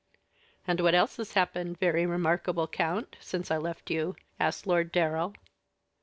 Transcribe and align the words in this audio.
"And 0.67 0.79
what 0.79 0.95
else 0.95 1.17
has 1.17 1.33
happened 1.33 1.77
very 1.77 2.07
remarkable, 2.07 2.67
count, 2.67 3.17
since 3.19 3.51
I 3.51 3.57
left 3.57 3.91
you?" 3.91 4.15
asked 4.39 4.65
Lord 4.65 4.91
Darrell. 4.91 5.35